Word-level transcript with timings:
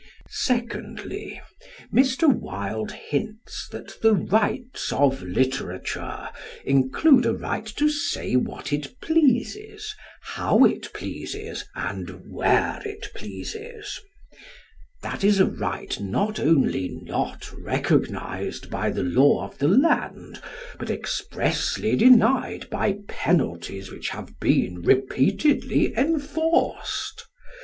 Secondly, 0.31 1.39
Mr. 1.93 2.27
Wilde 2.27 2.91
hints 2.91 3.67
that 3.71 4.01
the 4.01 4.15
"rights 4.15 4.91
of 4.91 5.21
literature" 5.21 6.29
include 6.65 7.27
a 7.27 7.35
right 7.35 7.67
to 7.75 7.87
say 7.87 8.35
what 8.35 8.73
it 8.73 8.99
pleases, 8.99 9.95
how 10.23 10.65
it 10.65 10.91
pleases 10.91 11.65
and 11.75 12.23
where 12.31 12.81
it 12.83 13.11
pleases. 13.13 14.01
That 15.03 15.23
is 15.23 15.39
a 15.39 15.45
right 15.45 15.99
not 15.99 16.39
only 16.39 16.89
not 17.03 17.51
recognised 17.53 18.71
by 18.71 18.89
the 18.89 19.03
law 19.03 19.45
of 19.45 19.59
the 19.59 19.67
land, 19.67 20.41
but 20.79 20.89
expressly 20.89 21.95
denied 21.95 22.71
by 22.71 22.97
penalties 23.07 23.91
which 23.91 24.09
have 24.09 24.39
been 24.39 24.81
repeatedly 24.81 25.95
enforced. 25.95 27.27